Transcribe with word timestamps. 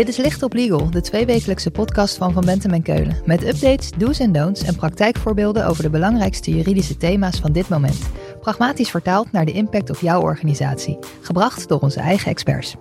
Dit 0.00 0.08
is 0.08 0.16
Licht 0.16 0.42
op 0.42 0.52
Legal, 0.52 0.90
de 0.90 1.00
tweewekelijkse 1.00 1.70
podcast 1.70 2.16
van 2.16 2.32
Van 2.32 2.44
Bentem 2.44 2.72
en 2.72 2.82
Keulen. 2.82 3.16
Met 3.24 3.44
updates, 3.44 3.90
do's 3.96 4.18
en 4.18 4.32
don'ts 4.32 4.62
en 4.62 4.76
praktijkvoorbeelden 4.76 5.66
over 5.66 5.82
de 5.82 5.90
belangrijkste 5.90 6.50
juridische 6.50 6.96
thema's 6.96 7.38
van 7.38 7.52
dit 7.52 7.68
moment. 7.68 8.08
Pragmatisch 8.40 8.90
vertaald 8.90 9.32
naar 9.32 9.44
de 9.44 9.52
impact 9.52 9.90
op 9.90 9.96
jouw 9.96 10.20
organisatie. 10.20 10.98
Gebracht 11.20 11.68
door 11.68 11.78
onze 11.78 12.00
eigen 12.00 12.30
experts. 12.30 12.74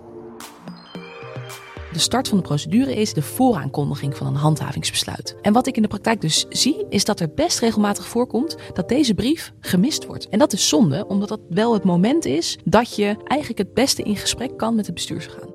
De 1.91 1.99
start 1.99 2.27
van 2.27 2.37
de 2.37 2.43
procedure 2.43 2.95
is 2.95 3.13
de 3.13 3.21
vooraankondiging 3.21 4.17
van 4.17 4.27
een 4.27 4.35
handhavingsbesluit. 4.35 5.35
En 5.41 5.53
wat 5.53 5.67
ik 5.67 5.75
in 5.75 5.81
de 5.81 5.87
praktijk 5.87 6.21
dus 6.21 6.45
zie, 6.49 6.85
is 6.89 7.05
dat 7.05 7.19
er 7.19 7.33
best 7.35 7.59
regelmatig 7.59 8.07
voorkomt 8.07 8.57
dat 8.73 8.89
deze 8.89 9.13
brief 9.13 9.53
gemist 9.59 10.05
wordt. 10.05 10.29
En 10.29 10.39
dat 10.39 10.53
is 10.53 10.67
zonde, 10.67 11.07
omdat 11.07 11.29
dat 11.29 11.41
wel 11.49 11.73
het 11.73 11.83
moment 11.83 12.25
is 12.25 12.57
dat 12.63 12.95
je 12.95 13.15
eigenlijk 13.23 13.59
het 13.59 13.73
beste 13.73 14.03
in 14.03 14.15
gesprek 14.15 14.57
kan 14.57 14.75
met 14.75 14.85
het 14.85 14.95
bestuursorgaan. 14.95 15.48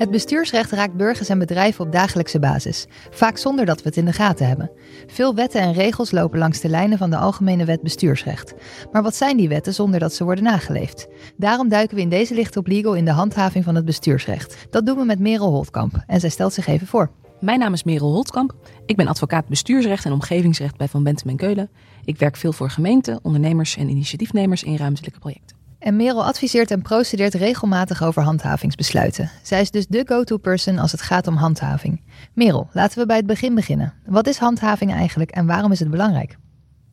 Het 0.00 0.10
bestuursrecht 0.10 0.70
raakt 0.70 0.96
burgers 0.96 1.28
en 1.28 1.38
bedrijven 1.38 1.84
op 1.84 1.92
dagelijkse 1.92 2.38
basis, 2.38 2.86
vaak 3.10 3.36
zonder 3.36 3.66
dat 3.66 3.82
we 3.82 3.88
het 3.88 3.96
in 3.96 4.04
de 4.04 4.12
gaten 4.12 4.46
hebben. 4.46 4.70
Veel 5.06 5.34
wetten 5.34 5.60
en 5.60 5.72
regels 5.72 6.10
lopen 6.10 6.38
langs 6.38 6.60
de 6.60 6.68
lijnen 6.68 6.98
van 6.98 7.10
de 7.10 7.16
Algemene 7.16 7.64
Wet 7.64 7.82
Bestuursrecht. 7.82 8.54
Maar 8.92 9.02
wat 9.02 9.16
zijn 9.16 9.36
die 9.36 9.48
wetten 9.48 9.74
zonder 9.74 10.00
dat 10.00 10.14
ze 10.14 10.24
worden 10.24 10.44
nageleefd? 10.44 11.08
Daarom 11.36 11.68
duiken 11.68 11.96
we 11.96 12.02
in 12.02 12.08
deze 12.08 12.34
licht 12.34 12.56
op 12.56 12.66
legal 12.66 12.94
in 12.94 13.04
de 13.04 13.10
handhaving 13.10 13.64
van 13.64 13.74
het 13.74 13.84
bestuursrecht. 13.84 14.66
Dat 14.70 14.86
doen 14.86 14.98
we 14.98 15.04
met 15.04 15.18
Merel 15.18 15.50
Holtkamp 15.50 16.02
en 16.06 16.20
zij 16.20 16.30
stelt 16.30 16.52
zich 16.52 16.66
even 16.66 16.86
voor. 16.86 17.10
Mijn 17.40 17.58
naam 17.58 17.72
is 17.72 17.84
Merel 17.84 18.12
Holtkamp. 18.12 18.54
Ik 18.86 18.96
ben 18.96 19.08
advocaat 19.08 19.48
bestuursrecht 19.48 20.04
en 20.04 20.12
omgevingsrecht 20.12 20.76
bij 20.76 20.88
Van 20.88 21.02
Bentem 21.02 21.30
en 21.30 21.36
Keulen. 21.36 21.70
Ik 22.04 22.18
werk 22.18 22.36
veel 22.36 22.52
voor 22.52 22.70
gemeenten, 22.70 23.18
ondernemers 23.22 23.76
en 23.76 23.88
initiatiefnemers 23.88 24.62
in 24.62 24.76
ruimtelijke 24.76 25.18
projecten. 25.18 25.59
En 25.80 25.96
Merel 25.96 26.24
adviseert 26.24 26.70
en 26.70 26.82
procedeert 26.82 27.34
regelmatig 27.34 28.02
over 28.02 28.22
handhavingsbesluiten. 28.22 29.30
Zij 29.42 29.60
is 29.60 29.70
dus 29.70 29.86
de 29.86 30.04
go-to-person 30.06 30.78
als 30.78 30.92
het 30.92 31.02
gaat 31.02 31.26
om 31.26 31.36
handhaving. 31.36 32.02
Merel, 32.34 32.68
laten 32.72 32.98
we 32.98 33.06
bij 33.06 33.16
het 33.16 33.26
begin 33.26 33.54
beginnen. 33.54 33.94
Wat 34.06 34.26
is 34.26 34.38
handhaving 34.38 34.92
eigenlijk 34.92 35.30
en 35.30 35.46
waarom 35.46 35.72
is 35.72 35.80
het 35.80 35.90
belangrijk? 35.90 36.36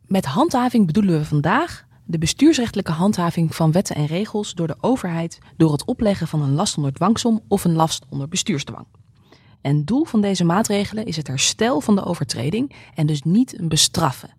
Met 0.06 0.24
handhaving 0.24 0.86
bedoelen 0.86 1.18
we 1.18 1.24
vandaag 1.24 1.86
de 2.04 2.18
bestuursrechtelijke 2.18 2.92
handhaving 2.92 3.54
van 3.54 3.72
wetten 3.72 3.96
en 3.96 4.06
regels 4.06 4.54
door 4.54 4.66
de 4.66 4.76
overheid 4.80 5.38
door 5.56 5.72
het 5.72 5.84
opleggen 5.84 6.28
van 6.28 6.42
een 6.42 6.54
last 6.54 6.76
onder 6.76 6.92
dwangsom 6.92 7.40
of 7.48 7.64
een 7.64 7.74
last 7.74 8.04
onder 8.08 8.28
bestuursdwang. 8.28 8.86
En 9.60 9.84
doel 9.84 10.04
van 10.04 10.20
deze 10.20 10.44
maatregelen 10.44 11.04
is 11.04 11.16
het 11.16 11.26
herstel 11.26 11.80
van 11.80 11.94
de 11.94 12.04
overtreding 12.04 12.74
en 12.94 13.06
dus 13.06 13.22
niet 13.22 13.58
een 13.58 13.68
bestraffen. 13.68 14.37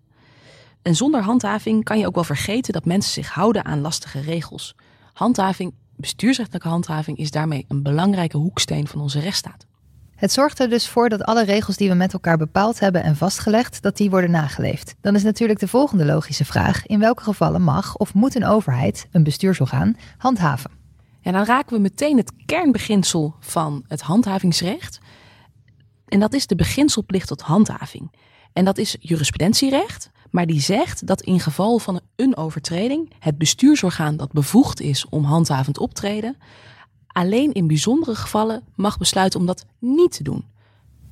En 0.82 0.96
zonder 0.96 1.22
handhaving 1.22 1.84
kan 1.84 2.00
je 2.00 2.08
ook 2.08 2.16
wel 2.16 2.24
vergeten 2.24 2.74
dat 2.74 2.86
mensen 2.86 3.12
zich 3.12 3.30
houden 3.30 3.66
aan 3.66 3.82
lastige 3.82 4.20
regels. 4.20 4.76
Handhaving, 5.14 5.74
bestuursrechtelijke 5.96 6.68
handhaving, 6.68 7.18
is 7.18 7.32
daarmee 7.32 7.66
een 7.68 7.84
belangrijke 7.84 8.38
hoeksteen 8.38 8.88
van 8.88 9.02
onze 9.02 9.20
rechtsstaat. 9.20 9.68
Het 10.16 10.32
zorgt 10.32 10.60
er 10.60 10.70
dus 10.70 10.88
voor 10.88 11.10
dat 11.10 11.24
alle 11.24 11.44
regels 11.44 11.78
die 11.78 11.90
we 11.90 11.96
met 11.96 12.14
elkaar 12.14 12.38
bepaald 12.38 12.80
hebben 12.80 13.04
en 13.04 13.16
vastgelegd, 13.16 13.82
dat 13.82 13.98
die 13.98 14.10
worden 14.10 14.32
nageleefd. 14.32 14.96
Dan 15.02 15.16
is 15.16 15.24
natuurlijk 15.24 15.60
de 15.60 15.68
volgende 15.68 16.06
logische 16.06 16.46
vraag: 16.46 16.86
in 16.86 17.00
welke 17.00 17.24
gevallen 17.24 17.62
mag 17.62 17.96
of 17.96 18.14
moet 18.14 18.36
een 18.36 18.46
overheid, 18.46 19.08
een 19.12 19.24
bestuursorgaan, 19.24 19.98
handhaven? 20.18 20.72
En 21.22 21.34
dan 21.34 21.46
raken 21.46 21.76
we 21.76 21.82
meteen 21.82 22.18
het 22.18 22.32
kernbeginsel 22.46 23.36
van 23.40 23.84
het 23.88 24.02
handhavingsrecht. 24.02 25.00
En 26.08 26.20
dat 26.20 26.34
is 26.34 26.48
de 26.48 26.56
beginselplicht 26.56 27.28
tot 27.28 27.42
handhaving. 27.42 28.16
En 28.54 28.66
dat 28.66 28.78
is 28.78 28.96
jurisprudentierecht, 29.00 30.10
maar 30.30 30.46
die 30.46 30.62
zegt 30.62 31.08
dat 31.08 31.22
in 31.22 31.40
geval 31.40 31.80
van 31.80 32.00
een 32.16 32.38
overtreding 32.38 33.12
het 33.20 33.38
bestuursorgaan 33.38 34.18
dat 34.18 34.32
bevoegd 34.32 34.82
is 34.82 35.06
om 35.10 35.24
handhavend 35.24 35.78
optreden, 35.78 36.38
alleen 37.08 37.52
in 37.52 37.68
bijzondere 37.68 38.16
gevallen 38.16 38.64
mag 38.76 38.98
besluiten 38.98 39.40
om 39.40 39.46
dat 39.46 39.66
niet 39.80 40.12
te 40.12 40.24
doen. 40.24 40.46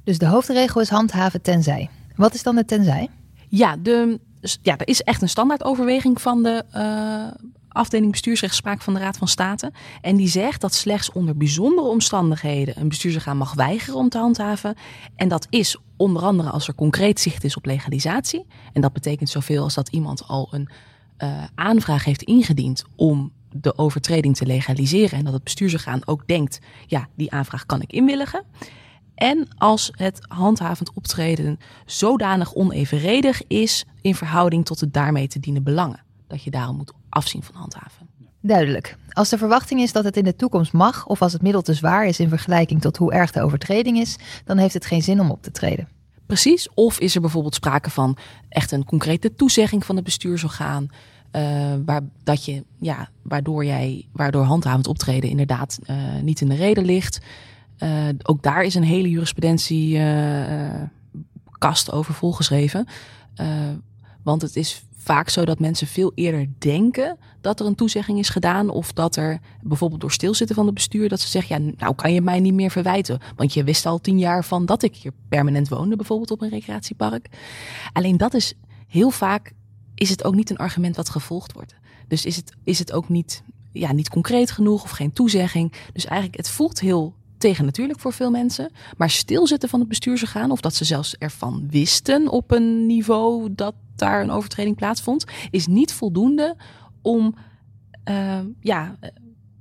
Dus 0.03 0.17
de 0.17 0.25
hoofdregel 0.27 0.81
is 0.81 0.89
handhaven 0.89 1.41
tenzij. 1.41 1.89
Wat 2.15 2.33
is 2.33 2.43
dan 2.43 2.55
de 2.55 2.65
tenzij? 2.65 3.09
Ja, 3.47 3.77
de, 3.77 4.19
ja 4.61 4.77
er 4.77 4.87
is 4.87 5.01
echt 5.01 5.21
een 5.21 5.29
standaardoverweging 5.29 6.21
van 6.21 6.43
de 6.43 6.63
uh, 6.75 7.47
afdeling 7.77 8.11
bestuursrechtspraak 8.11 8.81
van 8.81 8.93
de 8.93 8.99
Raad 8.99 9.17
van 9.17 9.27
State. 9.27 9.71
En 10.01 10.15
die 10.15 10.27
zegt 10.27 10.61
dat 10.61 10.73
slechts 10.73 11.11
onder 11.11 11.37
bijzondere 11.37 11.87
omstandigheden 11.87 12.79
een 12.79 12.87
bestuursorgaan 12.87 13.37
mag 13.37 13.53
weigeren 13.53 13.99
om 13.99 14.09
te 14.09 14.17
handhaven. 14.17 14.75
En 15.15 15.27
dat 15.27 15.47
is 15.49 15.77
onder 15.97 16.23
andere 16.23 16.49
als 16.49 16.67
er 16.67 16.75
concreet 16.75 17.19
zicht 17.19 17.43
is 17.43 17.57
op 17.57 17.65
legalisatie. 17.65 18.45
En 18.73 18.81
dat 18.81 18.93
betekent 18.93 19.29
zoveel 19.29 19.63
als 19.63 19.73
dat 19.73 19.89
iemand 19.89 20.27
al 20.27 20.47
een 20.51 20.69
uh, 21.17 21.43
aanvraag 21.55 22.03
heeft 22.03 22.23
ingediend 22.23 22.83
om 22.95 23.31
de 23.51 23.77
overtreding 23.77 24.35
te 24.35 24.45
legaliseren. 24.45 25.17
En 25.17 25.23
dat 25.23 25.33
het 25.33 25.43
bestuursorgaan 25.43 26.01
ook 26.05 26.27
denkt, 26.27 26.59
ja, 26.85 27.07
die 27.15 27.31
aanvraag 27.31 27.65
kan 27.65 27.81
ik 27.81 27.91
inwilligen. 27.91 28.43
En 29.15 29.47
als 29.57 29.91
het 29.95 30.19
handhavend 30.27 30.93
optreden 30.93 31.59
zodanig 31.85 32.53
onevenredig 32.53 33.41
is 33.47 33.85
in 34.01 34.15
verhouding 34.15 34.65
tot 34.65 34.79
het 34.79 34.93
daarmee 34.93 35.27
te 35.27 35.39
dienen 35.39 35.63
belangen. 35.63 36.05
Dat 36.27 36.43
je 36.43 36.51
daarom 36.51 36.75
moet 36.75 36.93
afzien 37.09 37.43
van 37.43 37.55
handhaven. 37.55 38.07
Duidelijk. 38.41 38.97
Als 39.09 39.29
de 39.29 39.37
verwachting 39.37 39.81
is 39.81 39.91
dat 39.91 40.03
het 40.03 40.17
in 40.17 40.23
de 40.23 40.35
toekomst 40.35 40.73
mag, 40.73 41.05
of 41.05 41.21
als 41.21 41.33
het 41.33 41.41
middel 41.41 41.61
te 41.61 41.73
zwaar 41.73 42.05
is 42.05 42.19
in 42.19 42.29
vergelijking 42.29 42.81
tot 42.81 42.97
hoe 42.97 43.13
erg 43.13 43.31
de 43.31 43.41
overtreding 43.41 43.97
is, 43.97 44.15
dan 44.45 44.57
heeft 44.57 44.73
het 44.73 44.85
geen 44.85 45.01
zin 45.01 45.19
om 45.19 45.31
op 45.31 45.41
te 45.41 45.51
treden. 45.51 45.87
Precies. 46.25 46.69
Of 46.73 46.99
is 46.99 47.15
er 47.15 47.21
bijvoorbeeld 47.21 47.55
sprake 47.55 47.89
van 47.89 48.17
echt 48.49 48.71
een 48.71 48.85
concrete 48.85 49.33
toezegging 49.33 49.85
van 49.85 49.95
het 49.95 50.03
bestuursorgaan. 50.03 50.87
Uh, 51.31 51.73
waar, 51.85 52.01
dat 52.23 52.45
je, 52.45 52.63
ja, 52.79 53.09
waardoor, 53.21 53.65
jij, 53.65 54.07
waardoor 54.11 54.43
handhavend 54.43 54.87
optreden 54.87 55.29
inderdaad 55.29 55.79
uh, 55.89 55.95
niet 56.21 56.41
in 56.41 56.49
de 56.49 56.55
reden 56.55 56.85
ligt. 56.85 57.19
Uh, 57.79 58.07
ook 58.23 58.43
daar 58.43 58.63
is 58.63 58.75
een 58.75 58.83
hele 58.83 59.09
jurisprudentiekast 59.09 61.91
over 61.91 62.13
volgeschreven. 62.13 62.87
want 64.23 64.41
het 64.41 64.55
is 64.55 64.83
vaak 65.07 65.29
zo 65.29 65.45
dat 65.45 65.59
mensen 65.59 65.87
veel 65.87 66.11
eerder 66.15 66.47
denken 66.57 67.17
dat 67.41 67.59
er 67.59 67.65
een 67.65 67.75
toezegging 67.75 68.19
is 68.19 68.29
gedaan. 68.29 68.69
Of 68.69 68.93
dat 68.93 69.15
er 69.15 69.39
bijvoorbeeld 69.61 70.01
door 70.01 70.11
stilzitten 70.11 70.55
van 70.55 70.65
het 70.65 70.73
bestuur 70.73 71.09
dat 71.09 71.19
ze 71.19 71.27
zeggen, 71.27 71.65
ja, 71.65 71.71
nou 71.77 71.95
kan 71.95 72.13
je 72.13 72.21
mij 72.21 72.39
niet 72.39 72.53
meer 72.53 72.71
verwijten. 72.71 73.19
Want 73.35 73.53
je 73.53 73.63
wist 73.63 73.85
al 73.85 74.01
tien 74.01 74.19
jaar 74.19 74.45
van 74.45 74.65
dat 74.65 74.83
ik 74.83 74.95
hier 74.95 75.11
permanent 75.29 75.69
woonde, 75.69 75.95
bijvoorbeeld 75.95 76.31
op 76.31 76.41
een 76.41 76.49
recreatiepark. 76.49 77.29
Alleen 77.93 78.17
dat 78.17 78.33
is 78.33 78.53
heel 78.87 79.09
vaak, 79.09 79.53
is 79.95 80.09
het 80.09 80.23
ook 80.23 80.35
niet 80.35 80.49
een 80.49 80.57
argument 80.57 80.95
wat 80.95 81.09
gevolgd 81.09 81.53
wordt. 81.53 81.75
Dus 82.07 82.25
is 82.25 82.35
het, 82.35 82.53
is 82.63 82.79
het 82.79 82.91
ook 82.91 83.09
niet, 83.09 83.43
ja, 83.71 83.91
niet 83.91 84.09
concreet 84.09 84.51
genoeg 84.51 84.83
of 84.83 84.91
geen 84.91 85.13
toezegging. 85.13 85.73
Dus 85.93 86.05
eigenlijk, 86.05 86.37
het 86.37 86.49
voelt 86.49 86.79
heel 86.79 87.13
tegen 87.37 87.65
natuurlijk 87.65 87.99
voor 87.99 88.13
veel 88.13 88.31
mensen. 88.31 88.71
Maar 88.97 89.09
stilzitten 89.09 89.69
van 89.69 89.79
het 89.79 89.89
bestuursorgaan, 89.89 90.51
of 90.51 90.61
dat 90.61 90.75
ze 90.75 90.85
zelfs 90.85 91.15
ervan 91.17 91.67
wisten 91.69 92.29
op 92.29 92.51
een 92.51 92.85
niveau 92.85 93.53
dat 93.55 93.73
daar 93.97 94.21
een 94.21 94.31
overtreding 94.31 94.75
plaatsvond, 94.75 95.25
is 95.51 95.67
niet 95.67 95.93
voldoende 95.93 96.55
om, 97.01 97.35
uh, 98.09 98.39
ja, 98.59 98.95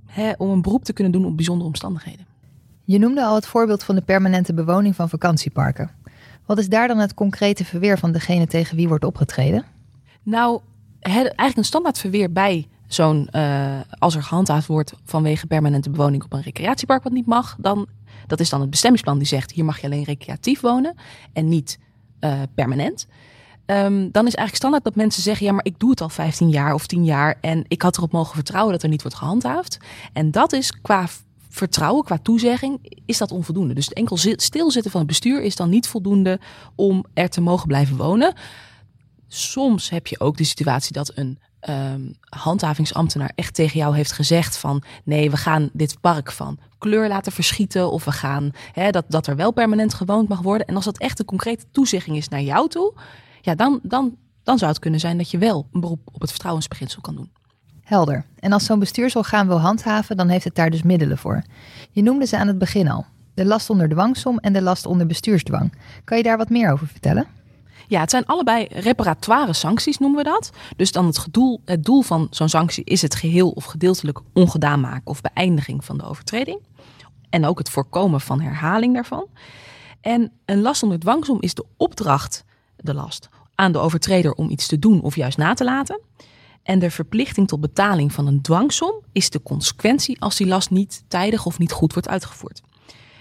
hè, 0.06 0.32
om 0.38 0.50
een 0.50 0.62
beroep 0.62 0.84
te 0.84 0.92
kunnen 0.92 1.12
doen 1.12 1.26
op 1.26 1.36
bijzondere 1.36 1.68
omstandigheden. 1.68 2.26
Je 2.84 2.98
noemde 2.98 3.24
al 3.24 3.34
het 3.34 3.46
voorbeeld 3.46 3.82
van 3.82 3.94
de 3.94 4.02
permanente 4.02 4.54
bewoning 4.54 4.94
van 4.94 5.08
vakantieparken. 5.08 5.90
Wat 6.46 6.58
is 6.58 6.68
daar 6.68 6.88
dan 6.88 6.98
het 6.98 7.14
concrete 7.14 7.64
verweer 7.64 7.98
van 7.98 8.12
degene 8.12 8.46
tegen 8.46 8.76
wie 8.76 8.88
wordt 8.88 9.04
opgetreden? 9.04 9.64
Nou, 10.22 10.60
eigenlijk 11.00 11.56
een 11.56 11.64
standaard 11.64 11.98
verweer 11.98 12.32
bij 12.32 12.68
zo'n, 12.86 13.28
uh, 13.32 13.80
als 13.98 14.14
er 14.14 14.22
gehandhaafd 14.22 14.66
wordt 14.66 14.92
vanwege 15.04 15.46
permanente 15.46 15.90
bewoning 15.90 16.24
op 16.24 16.32
een 16.32 16.42
recreatiepark 16.42 17.02
wat 17.02 17.12
niet 17.12 17.26
mag, 17.26 17.56
dan, 17.58 17.86
dat 18.26 18.40
is 18.40 18.50
dan 18.50 18.60
het 18.60 18.70
bestemmingsplan 18.70 19.18
die 19.18 19.26
zegt, 19.26 19.52
hier 19.52 19.64
mag 19.64 19.80
je 19.80 19.86
alleen 19.86 20.04
recreatief 20.04 20.60
wonen 20.60 20.94
en 21.32 21.48
niet 21.48 21.78
uh, 22.20 22.32
permanent. 22.54 23.06
Um, 23.66 24.10
dan 24.10 24.26
is 24.26 24.34
eigenlijk 24.34 24.56
standaard 24.56 24.84
dat 24.84 24.94
mensen 24.94 25.22
zeggen: 25.22 25.46
ja, 25.46 25.52
maar 25.52 25.64
ik 25.64 25.78
doe 25.78 25.90
het 25.90 26.00
al 26.00 26.08
15 26.08 26.48
jaar 26.48 26.74
of 26.74 26.86
10 26.86 27.04
jaar 27.04 27.38
en 27.40 27.64
ik 27.68 27.82
had 27.82 27.96
erop 27.96 28.12
mogen 28.12 28.34
vertrouwen 28.34 28.72
dat 28.72 28.82
er 28.82 28.88
niet 28.88 29.02
wordt 29.02 29.16
gehandhaafd. 29.16 29.78
En 30.12 30.30
dat 30.30 30.52
is 30.52 30.80
qua 30.80 31.06
vertrouwen, 31.48 32.04
qua 32.04 32.18
toezegging, 32.18 33.00
is 33.06 33.18
dat 33.18 33.32
onvoldoende. 33.32 33.74
Dus 33.74 33.84
het 33.84 33.94
enkel 33.94 34.16
stilzitten 34.16 34.90
van 34.90 35.00
het 35.00 35.08
bestuur 35.08 35.42
is 35.42 35.56
dan 35.56 35.68
niet 35.68 35.88
voldoende 35.88 36.40
om 36.74 37.04
er 37.14 37.28
te 37.28 37.40
mogen 37.40 37.66
blijven 37.66 37.96
wonen. 37.96 38.34
Soms 39.28 39.90
heb 39.90 40.06
je 40.06 40.20
ook 40.20 40.36
de 40.36 40.44
situatie 40.44 40.92
dat 40.92 41.12
een 41.14 41.38
um, 41.68 42.14
handhavingsambtenaar 42.28 43.32
echt 43.34 43.54
tegen 43.54 43.78
jou 43.78 43.96
heeft 43.96 44.12
gezegd 44.12 44.56
van 44.56 44.82
nee, 45.04 45.30
we 45.30 45.36
gaan 45.36 45.70
dit 45.72 46.00
park 46.00 46.32
van 46.32 46.58
kleur 46.78 47.08
laten 47.08 47.32
verschieten 47.32 47.90
of 47.90 48.04
we 48.04 48.12
gaan 48.12 48.50
hè, 48.72 48.90
dat, 48.90 49.04
dat 49.08 49.26
er 49.26 49.36
wel 49.36 49.52
permanent 49.52 49.94
gewoond 49.94 50.28
mag 50.28 50.40
worden. 50.40 50.66
En 50.66 50.74
als 50.74 50.84
dat 50.84 50.98
echt 50.98 51.18
een 51.18 51.24
concrete 51.24 51.64
toezegging 51.70 52.16
is 52.16 52.28
naar 52.28 52.42
jou 52.42 52.68
toe, 52.68 52.92
ja, 53.46 53.54
dan, 53.54 53.80
dan, 53.82 54.16
dan 54.42 54.58
zou 54.58 54.70
het 54.70 54.80
kunnen 54.80 55.00
zijn 55.00 55.18
dat 55.18 55.30
je 55.30 55.38
wel 55.38 55.66
een 55.72 55.80
beroep 55.80 56.00
op 56.12 56.20
het 56.20 56.30
vertrouwensbeginsel 56.30 57.00
kan 57.00 57.14
doen. 57.14 57.30
Helder. 57.82 58.24
En 58.38 58.52
als 58.52 58.64
zo'n 58.64 58.78
bestuursorgaan 58.78 59.46
wil 59.46 59.60
handhaven, 59.60 60.16
dan 60.16 60.28
heeft 60.28 60.44
het 60.44 60.54
daar 60.54 60.70
dus 60.70 60.82
middelen 60.82 61.18
voor. 61.18 61.42
Je 61.90 62.02
noemde 62.02 62.26
ze 62.26 62.38
aan 62.38 62.46
het 62.46 62.58
begin 62.58 62.88
al. 62.88 63.04
De 63.34 63.44
last 63.44 63.70
onder 63.70 63.88
dwangsom 63.88 64.38
en 64.38 64.52
de 64.52 64.62
last 64.62 64.86
onder 64.86 65.06
bestuursdwang. 65.06 65.72
Kan 66.04 66.16
je 66.16 66.22
daar 66.22 66.36
wat 66.36 66.48
meer 66.48 66.72
over 66.72 66.86
vertellen? 66.86 67.26
Ja, 67.88 68.00
het 68.00 68.10
zijn 68.10 68.26
allebei 68.26 68.66
reparatoire 68.70 69.52
sancties, 69.52 69.98
noemen 69.98 70.24
we 70.24 70.30
dat. 70.30 70.50
Dus 70.76 70.92
dan 70.92 71.06
het, 71.06 71.26
doel, 71.30 71.60
het 71.64 71.84
doel 71.84 72.02
van 72.02 72.26
zo'n 72.30 72.48
sanctie 72.48 72.84
is 72.84 73.02
het 73.02 73.14
geheel 73.14 73.50
of 73.50 73.64
gedeeltelijk 73.64 74.20
ongedaan 74.32 74.80
maken 74.80 75.06
of 75.06 75.20
beëindiging 75.20 75.84
van 75.84 75.98
de 75.98 76.04
overtreding. 76.04 76.60
En 77.30 77.46
ook 77.46 77.58
het 77.58 77.70
voorkomen 77.70 78.20
van 78.20 78.40
herhaling 78.40 78.94
daarvan. 78.94 79.26
En 80.00 80.32
een 80.44 80.60
last 80.60 80.82
onder 80.82 80.98
dwangsom 80.98 81.36
is 81.40 81.54
de 81.54 81.64
opdracht, 81.76 82.44
de 82.76 82.94
last, 82.94 83.28
aan 83.56 83.72
de 83.72 83.78
overtreder 83.78 84.32
om 84.32 84.50
iets 84.50 84.66
te 84.66 84.78
doen 84.78 85.02
of 85.02 85.16
juist 85.16 85.38
na 85.38 85.54
te 85.54 85.64
laten. 85.64 86.00
En 86.62 86.78
de 86.78 86.90
verplichting 86.90 87.48
tot 87.48 87.60
betaling 87.60 88.12
van 88.12 88.26
een 88.26 88.42
dwangsom 88.42 88.94
is 89.12 89.30
de 89.30 89.42
consequentie 89.42 90.20
als 90.20 90.36
die 90.36 90.46
last 90.46 90.70
niet 90.70 91.04
tijdig 91.08 91.46
of 91.46 91.58
niet 91.58 91.72
goed 91.72 91.92
wordt 91.92 92.08
uitgevoerd. 92.08 92.62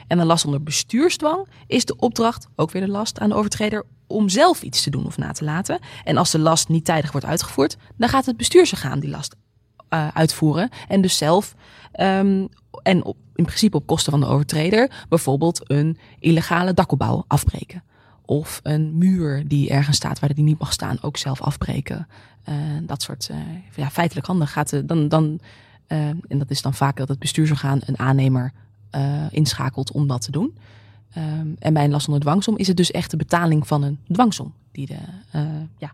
En 0.08 0.20
een 0.20 0.26
last 0.26 0.46
onder 0.46 0.64
bestuursdwang 0.64 1.48
is 1.68 1.86
de 1.86 1.96
opdracht, 1.96 2.48
ook 2.56 2.72
weer 2.72 2.86
de 2.86 2.92
last 2.92 3.20
aan 3.20 3.30
de 3.30 3.36
overtreder, 3.36 3.86
om 4.08 4.30
zelf 4.30 4.62
iets 4.62 4.84
te 4.84 4.90
doen 4.90 5.06
of 5.06 5.18
na 5.18 5.32
te 5.32 5.44
laten. 5.44 5.80
En 6.04 6.18
als 6.18 6.32
de 6.32 6.40
last 6.40 6.68
niet 6.68 6.86
tijdig 6.86 7.12
wordt 7.12 7.28
uitgevoerd, 7.28 7.78
dan 7.98 8.10
gaat 8.10 8.26
het 8.26 8.38
bestuursorgaan 8.38 9.00
die 9.00 9.10
last 9.10 9.36
uh, 9.90 10.08
uitvoeren. 10.14 10.70
En 10.88 11.02
dus 11.02 11.18
zelf, 11.18 11.56
um, 12.00 12.48
en 12.84 13.16
in 13.36 13.46
principe 13.46 13.78
op 13.78 13.88
kosten 13.88 14.12
van 14.12 14.22
de 14.22 14.28
overtreder, 14.28 15.06
bijvoorbeeld 15.10 15.62
een 15.64 15.98
illegale 16.20 16.74
dakopbouw 16.74 17.24
afbreken. 17.28 17.84
Of 18.26 18.60
een 18.64 18.98
muur 18.98 19.48
die 19.48 19.70
ergens 19.70 19.98
staat 19.98 20.20
waar 20.20 20.34
die 20.34 20.44
niet 20.44 20.60
mag 20.60 20.74
staan, 20.74 20.98
ook 21.02 21.18
zelf 21.18 21.42
afbreken. 21.42 22.08
Uh, 22.50 22.56
dat 22.82 23.02
soort 23.02 23.30
uh, 23.32 23.38
ja, 23.76 23.90
feitelijk 23.90 24.28
handen 24.28 24.48
gaat 24.48 24.88
dan, 24.88 25.08
dan 25.08 25.40
uh, 25.88 26.08
en 26.08 26.38
dat 26.38 26.50
is 26.50 26.62
dan 26.62 26.74
vaak 26.74 26.98
dat 26.98 27.08
het 27.08 27.20
bestuursorgaan 27.20 27.80
een 27.86 28.00
aannemer 28.00 28.52
inschakelt 29.30 29.92
om 29.92 30.08
dat 30.08 30.22
te 30.22 30.32
doen. 30.32 30.58
Um, 31.18 31.56
en 31.60 31.74
bij 31.74 31.84
een 31.84 31.92
last 31.92 32.08
onder 32.08 32.22
dwangsom 32.22 32.58
is 32.58 32.68
het 32.68 32.78
dus 32.78 32.92
echt 32.92 33.12
de 33.12 33.18
betaling 33.18 33.68
van 33.68 33.84
een 33.84 34.00
dwangsom 34.08 34.54
die 34.72 34.88
de, 34.88 34.98
ja, 35.78 35.94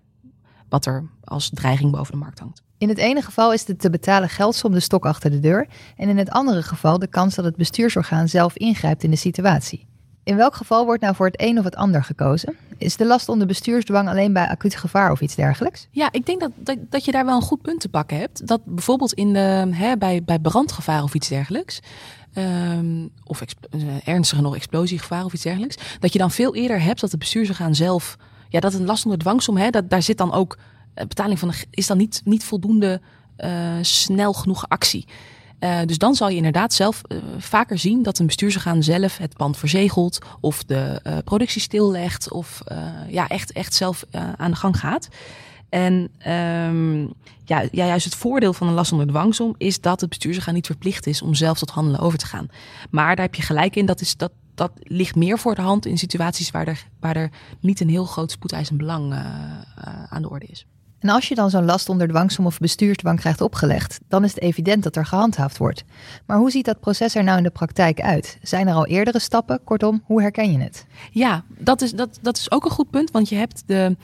wat 0.69 0.85
er 0.85 1.03
als 1.23 1.49
dreiging 1.53 1.91
boven 1.91 2.11
de 2.11 2.17
markt 2.17 2.39
hangt. 2.39 2.61
In 2.77 2.89
het 2.89 2.97
ene 2.97 3.21
geval 3.21 3.53
is 3.53 3.65
de 3.65 3.75
te 3.75 3.89
betalen 3.89 4.29
geldsom 4.29 4.71
de 4.71 4.79
stok 4.79 5.05
achter 5.05 5.31
de 5.31 5.39
deur 5.39 5.67
en 5.95 6.09
in 6.09 6.17
het 6.17 6.29
andere 6.29 6.63
geval 6.63 6.99
de 6.99 7.07
kans 7.07 7.35
dat 7.35 7.45
het 7.45 7.55
bestuursorgaan 7.55 8.29
zelf 8.29 8.55
ingrijpt 8.57 9.03
in 9.03 9.09
de 9.09 9.15
situatie. 9.15 9.87
In 10.23 10.35
welk 10.35 10.55
geval 10.55 10.85
wordt 10.85 11.01
nou 11.01 11.15
voor 11.15 11.25
het 11.25 11.41
een 11.41 11.57
of 11.57 11.63
het 11.63 11.75
ander 11.75 12.03
gekozen? 12.03 12.55
Is 12.77 12.95
de 12.97 13.05
last 13.05 13.29
onder 13.29 13.47
bestuursdwang 13.47 14.09
alleen 14.09 14.33
bij 14.33 14.47
acuut 14.47 14.75
gevaar 14.75 15.11
of 15.11 15.21
iets 15.21 15.35
dergelijks? 15.35 15.87
Ja, 15.91 16.11
ik 16.11 16.25
denk 16.25 16.39
dat, 16.39 16.51
dat, 16.55 16.77
dat 16.89 17.05
je 17.05 17.11
daar 17.11 17.25
wel 17.25 17.35
een 17.35 17.41
goed 17.41 17.61
punt 17.61 17.79
te 17.79 17.89
pakken 17.89 18.17
hebt. 18.17 18.47
Dat 18.47 18.61
bijvoorbeeld 18.65 19.13
in 19.13 19.33
de, 19.33 19.69
hè, 19.71 19.97
bij, 19.97 20.23
bij 20.23 20.39
brandgevaar 20.39 21.03
of 21.03 21.13
iets 21.13 21.27
dergelijks. 21.27 21.79
Um, 22.35 23.09
of 23.23 23.41
uh, 23.75 24.07
ernstige 24.07 24.41
nog 24.41 24.55
explosiegevaar 24.55 25.25
of 25.25 25.33
iets 25.33 25.43
dergelijks. 25.43 25.77
Dat 25.99 26.13
je 26.13 26.19
dan 26.19 26.31
veel 26.31 26.55
eerder 26.55 26.81
hebt 26.81 27.01
dat 27.01 27.11
het 27.11 27.19
bestuursorgaan 27.19 27.75
zelf. 27.75 28.17
Ja, 28.49 28.59
dat 28.59 28.73
een 28.73 28.85
last 28.85 29.03
onder 29.03 29.19
dwangsom, 29.19 29.57
hè, 29.57 29.69
dat, 29.69 29.89
daar 29.89 30.01
zit 30.01 30.17
dan 30.17 30.33
ook. 30.33 30.57
Uh, 30.95 31.05
betaling 31.05 31.39
van 31.39 31.47
de, 31.47 31.65
is 31.69 31.87
dan 31.87 31.97
niet, 31.97 32.21
niet 32.23 32.43
voldoende 32.43 33.01
uh, 33.37 33.49
snel 33.81 34.33
genoeg 34.33 34.65
actie. 34.67 35.07
Uh, 35.63 35.79
dus 35.85 35.97
dan 35.97 36.15
zal 36.15 36.29
je 36.29 36.35
inderdaad 36.35 36.73
zelf 36.73 37.01
uh, 37.07 37.17
vaker 37.37 37.79
zien 37.79 38.03
dat 38.03 38.19
een 38.19 38.25
bestuursorgaan 38.25 38.83
zelf 38.83 39.17
het 39.17 39.33
pand 39.33 39.57
verzegelt 39.57 40.19
of 40.39 40.63
de 40.63 40.99
uh, 41.03 41.17
productie 41.23 41.61
stillegt 41.61 42.31
of 42.31 42.61
ja, 43.07 43.27
echt, 43.27 43.51
echt 43.51 43.73
zelf 43.73 44.05
aan 44.37 44.51
de 44.51 44.57
gang 44.57 44.79
gaat. 44.79 45.07
En 45.69 45.93
um, 46.27 47.13
ja, 47.45 47.61
ja, 47.71 47.85
juist 47.85 48.05
het 48.05 48.15
voordeel 48.15 48.53
van 48.53 48.67
een 48.67 48.73
last 48.73 48.91
onder 48.91 49.07
dwangsom 49.07 49.55
is 49.57 49.81
dat 49.81 49.99
het 49.99 50.09
bestuursorgaan 50.09 50.53
niet 50.53 50.65
verplicht 50.65 51.07
is 51.07 51.21
om 51.21 51.33
zelf 51.33 51.57
tot 51.57 51.69
handelen 51.69 51.99
over 51.99 52.17
te 52.17 52.25
gaan. 52.25 52.47
Maar 52.89 53.15
daar 53.15 53.25
heb 53.25 53.35
je 53.35 53.41
gelijk 53.41 53.75
in, 53.75 53.85
dat, 53.85 54.01
is, 54.01 54.17
dat, 54.17 54.31
dat 54.55 54.71
ligt 54.83 55.15
meer 55.15 55.39
voor 55.39 55.55
de 55.55 55.61
hand 55.61 55.85
in 55.85 55.97
situaties 55.97 56.51
waar 56.51 56.67
er, 56.67 56.85
waar 56.99 57.15
er 57.15 57.31
niet 57.59 57.79
een 57.79 57.89
heel 57.89 58.05
groot 58.05 58.31
spoedeisend 58.31 58.77
belang 58.77 59.13
aan 60.09 60.21
de 60.21 60.29
orde 60.29 60.45
is. 60.45 60.65
En 61.01 61.09
als 61.09 61.27
je 61.27 61.35
dan 61.35 61.49
zo'n 61.49 61.65
last 61.65 61.89
onder 61.89 62.07
dwangsom 62.07 62.45
of 62.45 62.59
bestuursdwang 62.59 63.19
krijgt 63.19 63.41
opgelegd, 63.41 63.99
dan 64.07 64.23
is 64.23 64.33
het 64.33 64.41
evident 64.41 64.83
dat 64.83 64.95
er 64.95 65.05
gehandhaafd 65.05 65.57
wordt. 65.57 65.83
Maar 66.25 66.37
hoe 66.37 66.51
ziet 66.51 66.65
dat 66.65 66.79
proces 66.79 67.15
er 67.15 67.23
nou 67.23 67.37
in 67.37 67.43
de 67.43 67.49
praktijk 67.49 68.01
uit? 68.01 68.37
Zijn 68.41 68.67
er 68.67 68.73
al 68.73 68.87
eerdere 68.87 69.19
stappen? 69.19 69.59
Kortom, 69.63 70.03
hoe 70.05 70.21
herken 70.21 70.51
je 70.51 70.57
het? 70.57 70.85
Ja, 71.11 71.43
dat 71.57 71.81
is, 71.81 71.91
dat, 71.91 72.19
dat 72.21 72.37
is 72.37 72.51
ook 72.51 72.65
een 72.65 72.71
goed 72.71 72.89
punt, 72.89 73.11
want 73.11 73.29
je 73.29 73.35
hebt 73.35 73.63
de, 73.65 73.97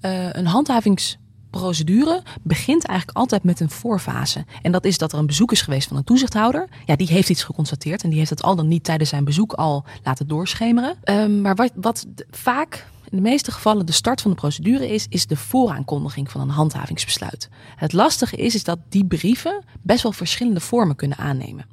uh, 0.00 0.32
een 0.32 0.46
handhavingsprocedure 0.46 2.22
begint 2.42 2.86
eigenlijk 2.86 3.18
altijd 3.18 3.42
met 3.42 3.60
een 3.60 3.70
voorfase. 3.70 4.44
En 4.62 4.72
dat 4.72 4.84
is 4.84 4.98
dat 4.98 5.12
er 5.12 5.18
een 5.18 5.26
bezoek 5.26 5.52
is 5.52 5.62
geweest 5.62 5.88
van 5.88 5.96
een 5.96 6.04
toezichthouder. 6.04 6.68
Ja, 6.84 6.96
die 6.96 7.06
heeft 7.06 7.30
iets 7.30 7.42
geconstateerd 7.44 8.02
en 8.02 8.08
die 8.08 8.18
heeft 8.18 8.30
het 8.30 8.42
al 8.42 8.56
dan 8.56 8.68
niet 8.68 8.84
tijdens 8.84 9.10
zijn 9.10 9.24
bezoek 9.24 9.52
al 9.52 9.84
laten 10.02 10.28
doorschemeren. 10.28 10.96
Um, 11.04 11.40
maar 11.40 11.54
wat, 11.54 11.72
wat 11.74 12.06
vaak 12.30 12.86
in 13.12 13.22
de 13.22 13.28
meeste 13.30 13.52
gevallen 13.52 13.86
de 13.86 13.92
start 13.92 14.20
van 14.20 14.30
de 14.30 14.36
procedure 14.36 14.88
is, 14.88 15.06
is 15.08 15.26
de 15.26 15.36
vooraankondiging 15.36 16.30
van 16.30 16.40
een 16.40 16.48
handhavingsbesluit. 16.48 17.48
Het 17.76 17.92
lastige 17.92 18.36
is, 18.36 18.54
is 18.54 18.64
dat 18.64 18.78
die 18.88 19.04
brieven 19.04 19.64
best 19.82 20.02
wel 20.02 20.12
verschillende 20.12 20.60
vormen 20.60 20.96
kunnen 20.96 21.18
aannemen. 21.18 21.66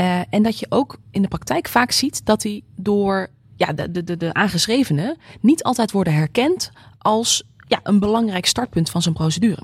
Uh, 0.00 0.20
en 0.30 0.42
dat 0.42 0.58
je 0.58 0.66
ook 0.68 0.98
in 1.10 1.22
de 1.22 1.28
praktijk 1.28 1.68
vaak 1.68 1.90
ziet 1.90 2.26
dat 2.26 2.40
die 2.40 2.64
door 2.76 3.28
ja, 3.56 3.72
de, 3.72 4.04
de, 4.04 4.16
de 4.16 4.34
aangeschrevenen 4.34 5.18
niet 5.40 5.62
altijd 5.62 5.90
worden 5.90 6.14
herkend 6.14 6.70
als 6.98 7.42
ja, 7.66 7.80
een 7.82 7.98
belangrijk 7.98 8.46
startpunt 8.46 8.90
van 8.90 9.02
zo'n 9.02 9.12
procedure. 9.12 9.62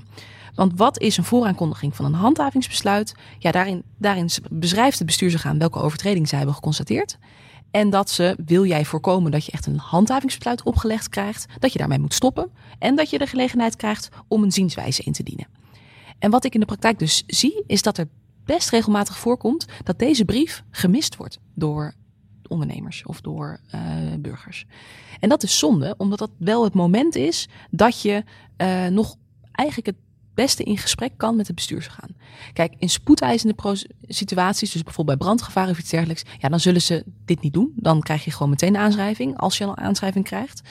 Want 0.55 0.71
wat 0.75 0.99
is 0.99 1.17
een 1.17 1.23
vooraankondiging 1.23 1.95
van 1.95 2.05
een 2.05 2.13
handhavingsbesluit? 2.13 3.15
Ja, 3.39 3.51
daarin, 3.51 3.83
daarin 3.97 4.29
beschrijft 4.49 4.97
het 4.97 5.07
bestuursorgaan 5.07 5.57
welke 5.57 5.79
overtreding 5.79 6.27
zij 6.27 6.37
hebben 6.37 6.55
geconstateerd. 6.55 7.17
En 7.71 7.89
dat 7.89 8.09
ze, 8.09 8.37
wil 8.45 8.65
jij 8.65 8.85
voorkomen 8.85 9.31
dat 9.31 9.45
je 9.45 9.51
echt 9.51 9.65
een 9.65 9.77
handhavingsbesluit 9.77 10.63
opgelegd 10.63 11.09
krijgt, 11.09 11.45
dat 11.59 11.71
je 11.71 11.79
daarmee 11.79 11.99
moet 11.99 12.13
stoppen. 12.13 12.51
En 12.79 12.95
dat 12.95 13.09
je 13.09 13.17
de 13.17 13.27
gelegenheid 13.27 13.75
krijgt 13.75 14.09
om 14.27 14.43
een 14.43 14.51
zienswijze 14.51 15.03
in 15.03 15.11
te 15.11 15.23
dienen. 15.23 15.47
En 16.19 16.31
wat 16.31 16.45
ik 16.45 16.53
in 16.53 16.59
de 16.59 16.65
praktijk 16.65 16.99
dus 16.99 17.23
zie, 17.27 17.63
is 17.67 17.81
dat 17.81 17.97
er 17.97 18.07
best 18.45 18.69
regelmatig 18.69 19.17
voorkomt 19.17 19.65
dat 19.83 19.99
deze 19.99 20.25
brief 20.25 20.63
gemist 20.71 21.15
wordt 21.15 21.39
door 21.53 21.93
ondernemers 22.47 23.03
of 23.05 23.21
door 23.21 23.59
uh, 23.75 23.81
burgers. 24.19 24.65
En 25.19 25.29
dat 25.29 25.43
is 25.43 25.59
zonde, 25.59 25.95
omdat 25.97 26.19
dat 26.19 26.31
wel 26.37 26.63
het 26.63 26.73
moment 26.73 27.15
is 27.15 27.47
dat 27.71 28.01
je 28.01 28.23
uh, 28.57 28.87
nog 28.87 29.15
eigenlijk 29.51 29.87
het 29.87 30.06
beste 30.37 30.63
in 30.63 30.77
gesprek 30.77 31.13
kan 31.17 31.35
met 31.35 31.47
het 31.47 31.55
bestuursorgaan. 31.55 32.15
Kijk, 32.53 32.73
in 32.77 32.89
spoedeisende 32.89 33.55
situaties, 34.01 34.71
dus 34.71 34.83
bijvoorbeeld 34.83 35.17
bij 35.17 35.27
brandgevaar 35.27 35.69
of 35.69 35.79
iets 35.79 35.89
dergelijks, 35.89 36.23
ja, 36.37 36.49
dan 36.49 36.59
zullen 36.59 36.81
ze 36.81 37.03
dit 37.25 37.41
niet 37.41 37.53
doen. 37.53 37.71
Dan 37.75 38.01
krijg 38.01 38.25
je 38.25 38.31
gewoon 38.31 38.49
meteen 38.49 38.75
een 38.75 38.81
aanschrijving, 38.81 39.37
als 39.37 39.57
je 39.57 39.65
al 39.65 39.69
een 39.69 39.83
aanschrijving 39.83 40.25
krijgt. 40.25 40.61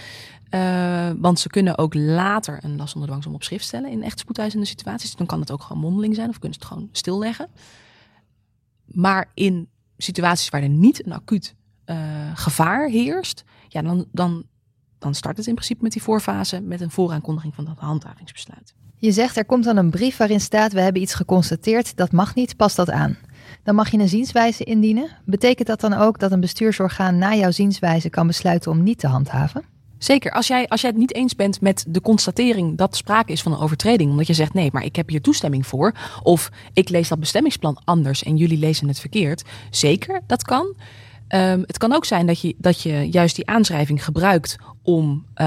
Uh, 0.51 1.11
want 1.17 1.41
ze 1.41 1.49
kunnen 1.49 1.79
ook 1.79 1.95
later 1.95 2.59
een 2.65 2.77
last 2.77 2.95
onder 2.95 3.09
dwangsom 3.09 3.35
op 3.35 3.43
schrift 3.43 3.65
stellen 3.65 3.91
in 3.91 4.03
echt 4.03 4.19
spoedeisende 4.19 4.67
situaties. 4.67 5.17
Dan 5.17 5.27
kan 5.27 5.41
het 5.41 5.51
ook 5.51 5.63
gewoon 5.63 5.83
mondeling 5.83 6.15
zijn 6.15 6.29
of 6.29 6.39
kunnen 6.39 6.59
ze 6.59 6.67
het 6.67 6.73
gewoon 6.73 6.89
stilleggen. 6.93 7.49
Maar 8.85 9.31
in 9.35 9.69
situaties 9.97 10.49
waar 10.49 10.63
er 10.63 10.69
niet 10.69 11.07
een 11.07 11.13
acuut 11.13 11.55
uh, 11.87 11.97
gevaar 12.35 12.89
heerst, 12.89 13.45
ja, 13.69 13.83
dan, 13.83 14.07
dan, 14.13 14.45
dan 14.99 15.15
start 15.15 15.37
het 15.37 15.47
in 15.47 15.55
principe 15.55 15.83
met 15.83 15.93
die 15.93 16.03
voorfase 16.03 16.61
met 16.61 16.81
een 16.81 16.91
vooraankondiging 16.91 17.55
van 17.55 17.65
dat 17.65 17.79
handhavingsbesluit. 17.79 18.75
Je 18.99 19.13
zegt 19.13 19.37
er 19.37 19.45
komt 19.45 19.65
dan 19.65 19.77
een 19.77 19.91
brief 19.91 20.17
waarin 20.17 20.41
staat: 20.41 20.73
We 20.73 20.81
hebben 20.81 21.03
iets 21.03 21.15
geconstateerd, 21.15 21.97
dat 21.97 22.13
mag 22.13 22.35
niet, 22.35 22.57
pas 22.57 22.75
dat 22.75 22.91
aan. 22.91 23.17
Dan 23.63 23.75
mag 23.75 23.91
je 23.91 23.99
een 23.99 24.09
zienswijze 24.09 24.65
indienen. 24.65 25.09
Betekent 25.25 25.69
dat 25.69 25.81
dan 25.81 25.93
ook 25.95 26.19
dat 26.19 26.33
een 26.33 26.41
bestuursorgaan 26.41 27.19
na 27.19 27.35
jouw 27.35 27.51
zienswijze 27.51 28.11
kan 28.11 28.27
besluiten 28.27 28.71
om 28.71 28.83
niet 28.83 28.99
te 28.99 29.07
handhaven? 29.07 29.65
Zeker, 29.99 30.33
als 30.33 30.47
jij, 30.47 30.69
als 30.69 30.81
jij 30.81 30.91
het 30.91 30.99
niet 30.99 31.15
eens 31.15 31.35
bent 31.35 31.61
met 31.61 31.85
de 31.89 32.01
constatering 32.01 32.77
dat 32.77 32.97
sprake 32.97 33.33
is 33.33 33.43
van 33.43 33.53
een 33.53 33.59
overtreding, 33.59 34.11
omdat 34.11 34.27
je 34.27 34.35
zegt 34.35 34.55
nee, 34.55 34.71
maar 34.73 34.85
ik 34.85 34.97
heb 34.97 35.09
hier 35.09 35.21
toestemming 35.21 35.67
voor, 35.67 35.93
of 36.23 36.51
ik 36.73 36.89
lees 36.89 37.09
dat 37.09 37.21
bestemmingsplan 37.21 37.81
anders 37.85 38.23
en 38.23 38.37
jullie 38.37 38.59
lezen 38.59 38.89
het 38.89 39.01
verkeerd. 39.01 39.43
Zeker, 39.71 40.21
dat 40.27 40.43
kan. 40.43 40.75
Um, 41.29 41.63
het 41.67 41.79
kan 41.79 41.93
ook 41.93 42.05
zijn 42.05 42.27
dat 42.27 42.41
je, 42.41 42.55
dat 42.59 42.83
je 42.83 43.09
juist 43.11 43.37
die 43.37 43.47
aanschrijving 43.47 44.05
gebruikt 44.05 44.57
om 44.83 45.25
uh, 45.37 45.47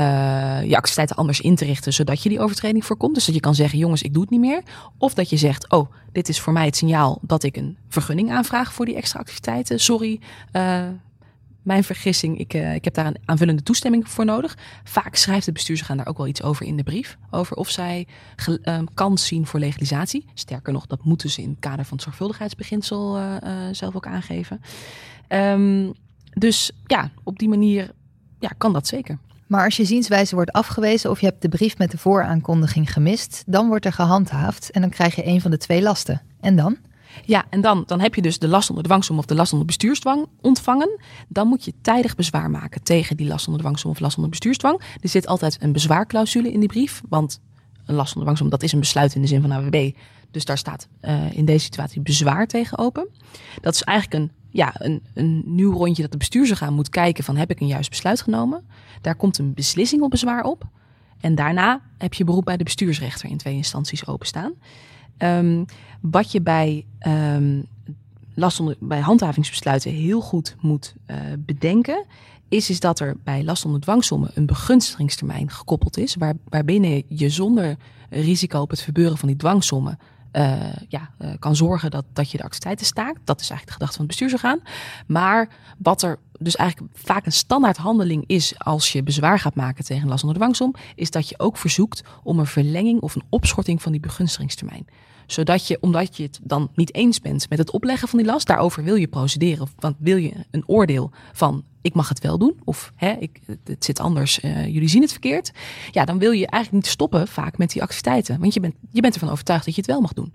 je 0.63 0.75
activiteiten 0.75 1.15
anders 1.15 1.41
in 1.41 1.55
te 1.55 1.65
richten, 1.65 1.93
zodat 1.93 2.23
je 2.23 2.29
die 2.29 2.39
overtreding 2.39 2.85
voorkomt. 2.85 3.15
Dus 3.15 3.25
dat 3.25 3.35
je 3.35 3.41
kan 3.41 3.55
zeggen, 3.55 3.79
jongens, 3.79 4.01
ik 4.01 4.13
doe 4.13 4.21
het 4.21 4.31
niet 4.31 4.39
meer. 4.39 4.61
Of 4.97 5.13
dat 5.13 5.29
je 5.29 5.37
zegt, 5.37 5.69
oh, 5.69 5.91
dit 6.11 6.29
is 6.29 6.39
voor 6.39 6.53
mij 6.53 6.65
het 6.65 6.75
signaal 6.75 7.19
dat 7.21 7.43
ik 7.43 7.57
een 7.57 7.77
vergunning 7.87 8.31
aanvraag 8.31 8.73
voor 8.73 8.85
die 8.85 8.95
extra 8.95 9.19
activiteiten. 9.19 9.79
Sorry, 9.79 10.19
uh, 10.53 10.81
mijn 11.61 11.83
vergissing, 11.83 12.39
ik, 12.39 12.53
uh, 12.53 12.73
ik 12.73 12.83
heb 12.83 12.93
daar 12.93 13.05
een 13.05 13.17
aanvullende 13.25 13.63
toestemming 13.63 14.09
voor 14.09 14.25
nodig. 14.25 14.57
Vaak 14.83 15.15
schrijft 15.15 15.45
het 15.45 15.53
bestuursorgaan 15.53 15.97
daar 15.97 16.07
ook 16.07 16.17
wel 16.17 16.27
iets 16.27 16.43
over 16.43 16.65
in 16.65 16.77
de 16.77 16.83
brief. 16.83 17.17
Over 17.31 17.55
of 17.55 17.69
zij 17.69 18.07
uh, 18.47 18.79
kans 18.93 19.27
zien 19.27 19.45
voor 19.45 19.59
legalisatie. 19.59 20.25
Sterker 20.33 20.73
nog, 20.73 20.87
dat 20.87 21.03
moeten 21.03 21.29
ze 21.29 21.41
in 21.41 21.49
het 21.49 21.59
kader 21.59 21.85
van 21.85 21.93
het 21.93 22.05
zorgvuldigheidsbeginsel 22.05 23.19
uh, 23.19 23.33
zelf 23.71 23.95
ook 23.95 24.07
aangeven. 24.07 24.61
Um, 25.29 25.93
dus 26.33 26.71
ja, 26.85 27.11
op 27.23 27.39
die 27.39 27.49
manier 27.49 27.91
ja, 28.39 28.49
kan 28.57 28.73
dat 28.73 28.87
zeker. 28.87 29.17
Maar 29.47 29.65
als 29.65 29.77
je 29.77 29.85
zienswijze 29.85 30.35
wordt 30.35 30.51
afgewezen 30.51 31.09
of 31.09 31.19
je 31.19 31.25
hebt 31.25 31.41
de 31.41 31.49
brief 31.49 31.77
met 31.77 31.91
de 31.91 31.97
vooraankondiging 31.97 32.93
gemist, 32.93 33.43
dan 33.45 33.67
wordt 33.67 33.85
er 33.85 33.93
gehandhaafd 33.93 34.71
en 34.71 34.81
dan 34.81 34.89
krijg 34.89 35.15
je 35.15 35.25
een 35.25 35.41
van 35.41 35.51
de 35.51 35.57
twee 35.57 35.81
lasten. 35.81 36.21
En 36.39 36.55
dan? 36.55 36.77
Ja, 37.25 37.45
en 37.49 37.61
dan, 37.61 37.83
dan 37.85 37.99
heb 37.99 38.15
je 38.15 38.21
dus 38.21 38.39
de 38.39 38.47
last 38.47 38.69
onder 38.69 38.83
dwangsom 38.83 39.17
of 39.17 39.25
de 39.25 39.35
last 39.35 39.51
onder 39.51 39.67
bestuursdwang 39.67 40.27
ontvangen. 40.41 40.99
Dan 41.27 41.47
moet 41.47 41.65
je 41.65 41.73
tijdig 41.81 42.15
bezwaar 42.15 42.49
maken 42.49 42.83
tegen 42.83 43.17
die 43.17 43.27
last 43.27 43.45
onder 43.45 43.61
dwangsom 43.61 43.91
of 43.91 43.99
last 43.99 44.15
onder 44.15 44.31
bestuursdwang. 44.31 44.81
Er 45.01 45.09
zit 45.09 45.27
altijd 45.27 45.57
een 45.61 45.71
bezwaarclausule 45.71 46.51
in 46.51 46.59
die 46.59 46.69
brief, 46.69 47.01
want 47.09 47.39
een 47.85 47.95
last 47.95 48.15
onder 48.15 48.23
dwangsom, 48.23 48.49
dat 48.49 48.63
is 48.63 48.71
een 48.71 48.79
besluit 48.79 49.15
in 49.15 49.21
de 49.21 49.27
zin 49.27 49.41
van 49.41 49.51
AWB. 49.51 49.91
Dus 50.31 50.45
daar 50.45 50.57
staat 50.57 50.87
uh, 51.01 51.37
in 51.37 51.45
deze 51.45 51.63
situatie 51.63 52.01
bezwaar 52.01 52.47
tegen 52.47 52.77
open. 52.77 53.07
Dat 53.61 53.73
is 53.73 53.83
eigenlijk 53.83 54.23
een, 54.23 54.31
ja, 54.49 54.73
een, 54.73 55.01
een 55.13 55.43
nieuw 55.45 55.73
rondje 55.73 56.01
dat 56.01 56.11
de 56.11 56.17
bestuursorgaan 56.17 56.73
moet 56.73 56.89
kijken 56.89 57.23
van 57.23 57.37
heb 57.37 57.51
ik 57.51 57.59
een 57.59 57.67
juist 57.67 57.89
besluit 57.89 58.21
genomen. 58.21 58.67
Daar 59.01 59.15
komt 59.15 59.37
een 59.37 59.53
beslissing 59.53 60.01
op 60.01 60.09
bezwaar 60.09 60.43
op. 60.43 60.67
En 61.19 61.35
daarna 61.35 61.81
heb 61.97 62.13
je 62.13 62.23
beroep 62.23 62.45
bij 62.45 62.57
de 62.57 62.63
bestuursrechter 62.63 63.29
in 63.29 63.37
twee 63.37 63.55
instanties 63.55 64.07
openstaan. 64.07 64.53
Um, 65.23 65.65
wat 66.01 66.31
je 66.31 66.41
bij, 66.41 66.85
um, 67.07 67.65
last 68.33 68.59
onder, 68.59 68.75
bij 68.79 68.99
handhavingsbesluiten 68.99 69.91
heel 69.91 70.21
goed 70.21 70.55
moet 70.59 70.95
uh, 71.07 71.17
bedenken, 71.39 72.05
is, 72.49 72.69
is 72.69 72.79
dat 72.79 72.99
er 72.99 73.17
bij 73.23 73.43
last 73.43 73.65
onder 73.65 73.81
dwangsommen 73.81 74.31
een 74.33 74.45
begunstigingstermijn 74.45 75.49
gekoppeld 75.49 75.97
is, 75.97 76.15
waar, 76.15 76.33
waarbinnen 76.49 77.03
je 77.07 77.29
zonder 77.29 77.77
risico 78.09 78.61
op 78.61 78.69
het 78.69 78.81
verbeuren 78.81 79.17
van 79.17 79.27
die 79.27 79.37
dwangsommen 79.37 79.99
uh, 80.33 80.73
ja, 80.87 81.09
uh, 81.21 81.29
kan 81.39 81.55
zorgen 81.55 81.91
dat, 81.91 82.05
dat 82.13 82.31
je 82.31 82.37
de 82.37 82.43
activiteiten 82.43 82.85
staakt. 82.85 83.19
Dat 83.23 83.41
is 83.41 83.49
eigenlijk 83.49 83.65
de 83.65 83.73
gedachte 83.73 83.95
van 83.95 84.05
het 84.05 84.17
bestuursorgaan. 84.17 84.59
Maar 85.07 85.49
wat 85.77 86.01
er 86.01 86.19
dus 86.39 86.55
eigenlijk 86.55 86.93
vaak 86.97 87.25
een 87.25 87.31
standaard 87.31 87.77
handeling 87.77 88.23
is 88.27 88.59
als 88.59 88.91
je 88.91 89.03
bezwaar 89.03 89.39
gaat 89.39 89.55
maken 89.55 89.85
tegen 89.85 90.07
last 90.07 90.23
onder 90.23 90.37
dwangsom, 90.37 90.75
is 90.95 91.11
dat 91.11 91.29
je 91.29 91.39
ook 91.39 91.57
verzoekt 91.57 92.03
om 92.23 92.39
een 92.39 92.45
verlenging 92.45 93.01
of 93.01 93.15
een 93.15 93.23
opschorting 93.29 93.81
van 93.81 93.91
die 93.91 94.01
begunstigingstermijn 94.01 94.85
zodat 95.31 95.67
je, 95.67 95.77
omdat 95.81 96.17
je 96.17 96.23
het 96.23 96.39
dan 96.43 96.69
niet 96.75 96.95
eens 96.95 97.19
bent 97.19 97.49
met 97.49 97.57
het 97.57 97.71
opleggen 97.71 98.07
van 98.07 98.19
die 98.19 98.27
last, 98.27 98.47
daarover 98.47 98.83
wil 98.83 98.95
je 98.95 99.07
procederen. 99.07 99.67
Want 99.79 99.95
wil 99.99 100.17
je 100.17 100.33
een 100.51 100.63
oordeel 100.67 101.11
van 101.33 101.63
ik 101.81 101.93
mag 101.93 102.09
het 102.09 102.19
wel 102.19 102.37
doen, 102.37 102.59
of 102.63 102.91
hè, 102.95 103.11
ik, 103.11 103.39
het 103.63 103.85
zit 103.85 103.99
anders, 103.99 104.43
uh, 104.43 104.65
jullie 104.65 104.89
zien 104.89 105.01
het 105.01 105.11
verkeerd. 105.11 105.51
Ja, 105.91 106.05
dan 106.05 106.19
wil 106.19 106.31
je 106.31 106.47
eigenlijk 106.47 106.83
niet 106.83 106.93
stoppen 106.93 107.27
vaak 107.27 107.57
met 107.57 107.71
die 107.71 107.81
activiteiten. 107.81 108.39
Want 108.39 108.53
je 108.53 108.59
bent, 108.59 108.75
je 108.91 109.01
bent 109.01 109.13
ervan 109.13 109.29
overtuigd 109.29 109.65
dat 109.65 109.75
je 109.75 109.81
het 109.81 109.89
wel 109.89 110.01
mag 110.01 110.13
doen. 110.13 110.33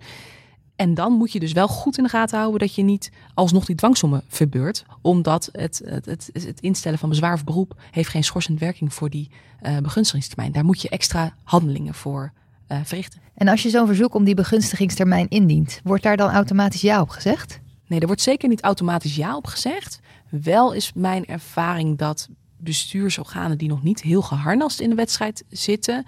En 0.76 0.94
dan 0.94 1.12
moet 1.12 1.32
je 1.32 1.40
dus 1.40 1.52
wel 1.52 1.68
goed 1.68 1.98
in 1.98 2.04
de 2.04 2.10
gaten 2.10 2.38
houden 2.38 2.60
dat 2.60 2.74
je 2.74 2.82
niet 2.82 3.12
alsnog 3.34 3.64
die 3.64 3.76
dwangsommen 3.76 4.22
verbeurt. 4.28 4.84
Omdat 5.00 5.48
het, 5.52 5.82
het, 5.84 6.06
het, 6.06 6.30
het 6.32 6.60
instellen 6.60 6.98
van 6.98 7.08
bezwaar 7.08 7.34
of 7.34 7.44
beroep 7.44 7.80
heeft 7.90 8.08
geen 8.08 8.24
schorsend 8.24 8.60
werking 8.60 8.94
voor 8.94 9.10
die 9.10 9.30
uh, 9.62 9.78
begunstigingstermijn. 9.78 10.52
Daar 10.52 10.64
moet 10.64 10.82
je 10.82 10.88
extra 10.88 11.34
handelingen 11.42 11.94
voor 11.94 12.32
uh, 12.68 12.78
verrichten. 12.84 13.20
En 13.34 13.48
als 13.48 13.62
je 13.62 13.70
zo'n 13.70 13.86
verzoek 13.86 14.14
om 14.14 14.24
die 14.24 14.34
begunstigingstermijn 14.34 15.28
indient, 15.28 15.80
wordt 15.84 16.02
daar 16.02 16.16
dan 16.16 16.30
automatisch 16.30 16.80
ja 16.80 17.00
op 17.00 17.08
gezegd? 17.08 17.60
Nee, 17.86 18.00
er 18.00 18.06
wordt 18.06 18.22
zeker 18.22 18.48
niet 18.48 18.62
automatisch 18.62 19.16
ja 19.16 19.36
op 19.36 19.46
gezegd. 19.46 20.00
Wel 20.30 20.72
is 20.72 20.92
mijn 20.94 21.26
ervaring 21.26 21.98
dat 21.98 22.28
bestuursorganen 22.56 23.58
die 23.58 23.68
nog 23.68 23.82
niet 23.82 24.02
heel 24.02 24.22
geharnast 24.22 24.80
in 24.80 24.88
de 24.88 24.94
wedstrijd 24.94 25.44
zitten, 25.48 26.06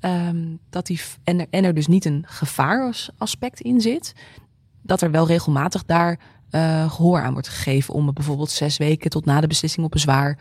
um, 0.00 0.58
dat 0.70 0.86
die, 0.86 1.00
en, 1.24 1.48
er, 1.50 1.74
dus 1.74 1.86
niet 1.86 2.04
een 2.04 2.24
gevaarsaspect 2.26 3.60
in 3.60 3.80
zit, 3.80 4.14
dat 4.82 5.00
er 5.00 5.10
wel 5.10 5.26
regelmatig 5.26 5.84
daar 5.84 6.18
uh, 6.50 6.90
gehoor 6.90 7.22
aan 7.22 7.32
wordt 7.32 7.48
gegeven 7.48 7.94
om 7.94 8.14
bijvoorbeeld 8.14 8.50
zes 8.50 8.76
weken 8.76 9.10
tot 9.10 9.24
na 9.24 9.40
de 9.40 9.46
beslissing 9.46 9.86
op 9.86 9.90
bezwaar 9.90 10.38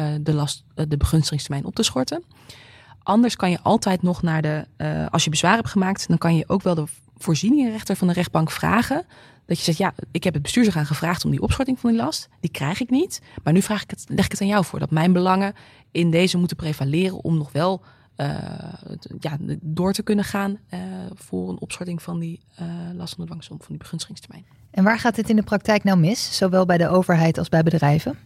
uh, 0.00 0.06
de, 0.20 0.32
last, 0.32 0.64
uh, 0.74 0.84
de 0.88 0.96
begunstigingstermijn 0.96 1.64
op 1.64 1.74
te 1.74 1.82
schorten. 1.82 2.22
Anders 3.02 3.36
kan 3.36 3.50
je 3.50 3.60
altijd 3.62 4.02
nog 4.02 4.22
naar 4.22 4.42
de, 4.42 4.66
als 5.10 5.24
je 5.24 5.30
bezwaar 5.30 5.54
hebt 5.54 5.68
gemaakt, 5.68 6.08
dan 6.08 6.18
kan 6.18 6.36
je 6.36 6.48
ook 6.48 6.62
wel 6.62 6.74
de 6.74 6.84
voorzieningenrechter 7.16 7.96
van 7.96 8.06
de 8.06 8.12
rechtbank 8.12 8.50
vragen. 8.50 9.06
Dat 9.46 9.58
je 9.58 9.64
zegt, 9.64 9.78
ja, 9.78 9.94
ik 10.10 10.24
heb 10.24 10.34
het 10.34 10.42
bestuursorgaan 10.42 10.86
gevraagd 10.86 11.24
om 11.24 11.30
die 11.30 11.42
opschorting 11.42 11.80
van 11.80 11.90
die 11.90 11.98
last. 11.98 12.28
Die 12.40 12.50
krijg 12.50 12.80
ik 12.80 12.90
niet. 12.90 13.20
Maar 13.44 13.52
nu 13.52 13.62
vraag 13.62 13.82
ik 13.82 13.90
het, 13.90 14.04
leg 14.08 14.24
ik 14.24 14.30
het 14.30 14.40
aan 14.40 14.46
jou 14.46 14.64
voor. 14.64 14.78
Dat 14.78 14.90
mijn 14.90 15.12
belangen 15.12 15.54
in 15.90 16.10
deze 16.10 16.38
moeten 16.38 16.56
prevaleren 16.56 17.24
om 17.24 17.36
nog 17.36 17.52
wel 17.52 17.82
ja, 19.18 19.36
door 19.60 19.92
te 19.92 20.02
kunnen 20.02 20.24
gaan 20.24 20.58
uh, 20.70 20.80
voor 21.14 21.48
een 21.48 21.60
opschorting 21.60 22.02
van 22.02 22.18
die 22.18 22.40
uh, 22.60 22.66
last 22.94 23.14
van 23.14 23.24
de 23.24 23.30
dwangsom, 23.30 23.56
van 23.58 23.66
die 23.68 23.78
begunstigingstermijn. 23.78 24.46
En 24.70 24.84
waar 24.84 24.98
gaat 24.98 25.14
dit 25.14 25.30
in 25.30 25.36
de 25.36 25.42
praktijk 25.42 25.84
nou 25.84 25.98
mis, 25.98 26.36
zowel 26.36 26.66
bij 26.66 26.78
de 26.78 26.88
overheid 26.88 27.38
als 27.38 27.48
bij 27.48 27.62
bedrijven? 27.62 28.18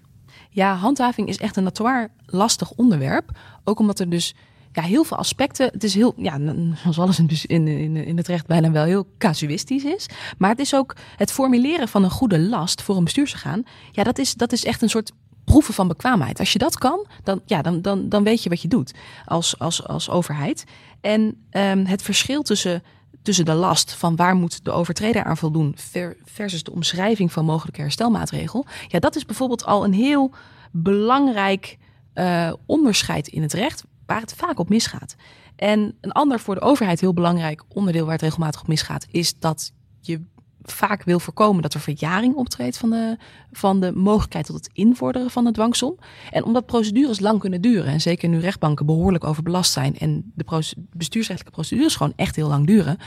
Ja, 0.50 0.74
handhaving 0.74 1.28
is 1.28 1.36
echt 1.36 1.56
een 1.56 1.62
notoire 1.62 2.10
lastig 2.26 2.70
onderwerp. 2.70 3.38
Ook 3.64 3.78
omdat 3.78 4.00
er 4.00 4.10
dus 4.10 4.34
ja, 4.72 4.82
heel 4.82 5.04
veel 5.04 5.16
aspecten. 5.16 5.68
Het 5.72 5.84
is 5.84 5.94
heel, 5.94 6.14
ja, 6.16 6.38
zoals 6.74 6.98
alles 6.98 7.18
in, 7.46 7.68
in, 7.68 7.96
in 7.96 8.16
het 8.16 8.26
recht 8.26 8.46
bijna 8.46 8.70
wel 8.70 8.84
heel 8.84 9.06
casuïstisch 9.18 9.84
is. 9.84 10.08
Maar 10.38 10.50
het 10.50 10.58
is 10.58 10.74
ook 10.74 10.96
het 11.16 11.32
formuleren 11.32 11.88
van 11.88 12.04
een 12.04 12.10
goede 12.10 12.38
last 12.38 12.82
voor 12.82 12.96
een 12.96 13.04
bestuursorgaan. 13.04 13.62
Ja, 13.90 14.02
dat 14.02 14.18
is, 14.18 14.34
dat 14.34 14.52
is 14.52 14.64
echt 14.64 14.82
een 14.82 14.88
soort 14.88 15.12
proeven 15.50 15.74
van 15.74 15.88
bekwaamheid. 15.88 16.38
Als 16.38 16.52
je 16.52 16.58
dat 16.58 16.78
kan, 16.78 17.06
dan, 17.22 17.40
ja, 17.44 17.62
dan, 17.62 17.82
dan, 17.82 18.08
dan 18.08 18.24
weet 18.24 18.42
je 18.42 18.48
wat 18.48 18.62
je 18.62 18.68
doet 18.68 18.94
als, 19.24 19.58
als, 19.58 19.86
als 19.86 20.10
overheid. 20.10 20.64
En 21.00 21.20
um, 21.50 21.86
het 21.86 22.02
verschil 22.02 22.42
tussen, 22.42 22.82
tussen 23.22 23.44
de 23.44 23.54
last 23.54 23.92
van 23.92 24.16
waar 24.16 24.34
moet 24.34 24.64
de 24.64 24.70
overtreder 24.70 25.24
aan 25.24 25.36
voldoen 25.36 25.76
versus 26.24 26.62
de 26.62 26.72
omschrijving 26.72 27.32
van 27.32 27.44
mogelijke 27.44 27.80
herstelmaatregel. 27.80 28.66
Ja, 28.88 28.98
dat 28.98 29.16
is 29.16 29.24
bijvoorbeeld 29.24 29.64
al 29.64 29.84
een 29.84 29.92
heel 29.92 30.32
belangrijk 30.72 31.78
uh, 32.14 32.52
onderscheid 32.66 33.28
in 33.28 33.42
het 33.42 33.52
recht 33.52 33.84
waar 34.06 34.20
het 34.20 34.34
vaak 34.34 34.58
op 34.58 34.68
misgaat. 34.68 35.14
En 35.56 35.96
een 36.00 36.12
ander 36.12 36.40
voor 36.40 36.54
de 36.54 36.60
overheid 36.60 37.00
heel 37.00 37.14
belangrijk 37.14 37.62
onderdeel 37.68 38.04
waar 38.04 38.12
het 38.12 38.22
regelmatig 38.22 38.60
op 38.60 38.68
misgaat, 38.68 39.06
is 39.10 39.38
dat 39.38 39.72
je 40.00 40.22
vaak 40.62 41.02
wil 41.02 41.20
voorkomen 41.20 41.62
dat 41.62 41.74
er 41.74 41.80
verjaring 41.80 42.34
optreedt 42.34 42.78
van 42.78 42.90
de, 42.90 43.16
van 43.52 43.80
de 43.80 43.92
mogelijkheid 43.92 44.46
tot 44.46 44.56
het 44.56 44.70
invorderen 44.72 45.30
van 45.30 45.44
de 45.44 45.52
dwangsom. 45.52 45.98
En 46.30 46.44
omdat 46.44 46.66
procedures 46.66 47.20
lang 47.20 47.40
kunnen 47.40 47.60
duren, 47.60 47.92
en 47.92 48.00
zeker 48.00 48.28
nu 48.28 48.38
rechtbanken 48.38 48.86
behoorlijk 48.86 49.24
overbelast 49.24 49.72
zijn 49.72 49.98
en 49.98 50.32
de 50.34 50.44
bestuursrechtelijke 50.92 51.60
procedures 51.60 51.96
gewoon 51.96 52.12
echt 52.16 52.36
heel 52.36 52.48
lang 52.48 52.66
duren, 52.66 52.98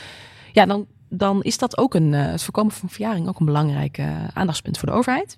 ja, 0.52 0.66
dan, 0.66 0.86
dan 1.10 1.44
is 1.44 1.58
dat 1.58 1.78
ook 1.78 1.94
een, 1.94 2.14
uh, 2.14 2.26
het 2.26 2.44
voorkomen 2.44 2.74
van 2.74 2.90
verjaring 2.90 3.28
ook 3.28 3.40
een 3.40 3.46
belangrijk 3.46 3.98
uh, 3.98 4.28
aandachtspunt 4.34 4.78
voor 4.78 4.88
de 4.88 4.96
overheid. 4.96 5.38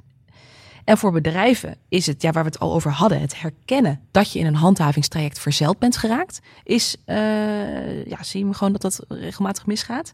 En 0.84 0.98
voor 0.98 1.12
bedrijven 1.12 1.78
is 1.90 2.06
het, 2.06 2.22
ja, 2.22 2.32
waar 2.32 2.44
we 2.44 2.50
het 2.50 2.60
al 2.60 2.74
over 2.74 2.92
hadden, 2.92 3.22
het 3.22 3.42
herkennen 3.42 4.02
dat 4.12 4.32
je 4.32 4.40
in 4.40 4.46
een 4.46 4.56
handhavingstraject 4.56 5.40
verzeld 5.40 5.80
bent 5.80 5.98
geraakt, 5.98 6.40
is, 6.64 6.98
uh, 7.06 8.06
ja, 8.06 8.24
zien 8.24 8.48
we 8.48 8.54
gewoon 8.54 8.74
dat 8.74 8.82
dat 8.82 9.06
regelmatig 9.08 9.66
misgaat. 9.66 10.12